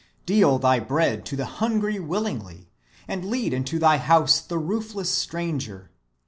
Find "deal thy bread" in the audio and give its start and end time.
0.25-1.27